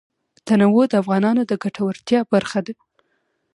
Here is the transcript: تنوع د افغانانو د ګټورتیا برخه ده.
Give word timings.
تنوع 0.47 0.83
د 0.89 0.93
افغانانو 1.01 1.41
د 1.47 1.51
ګټورتیا 1.63 2.19
برخه 2.33 2.59
ده. 2.67 2.73